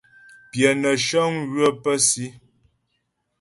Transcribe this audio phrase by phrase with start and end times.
[0.49, 2.25] Pyə nə́ shəŋ ywə pə́ si.